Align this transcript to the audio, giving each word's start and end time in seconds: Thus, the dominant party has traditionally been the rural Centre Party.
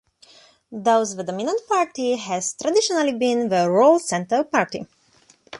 Thus, 0.71 1.13
the 1.13 1.23
dominant 1.23 1.61
party 1.67 2.15
has 2.15 2.55
traditionally 2.59 3.13
been 3.13 3.49
the 3.49 3.69
rural 3.69 3.99
Centre 3.99 4.43
Party. 4.43 4.87